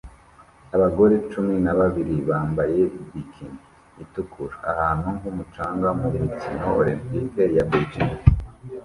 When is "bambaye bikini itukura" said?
2.29-4.55